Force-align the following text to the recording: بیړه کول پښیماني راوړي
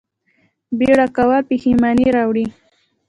بیړه 0.77 1.07
کول 1.15 1.41
پښیماني 1.49 2.07
راوړي 2.15 2.45